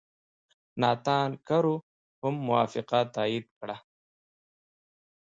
ناتان 0.81 1.29
کرو 1.47 1.75
هم 2.21 2.35
موافقه 2.47 2.99
تایید 3.15 3.45
کړه. 3.59 3.77